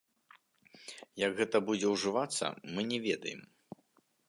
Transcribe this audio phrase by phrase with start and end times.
[1.25, 3.41] Як гэта будзе ўжывацца, мы не ведаем.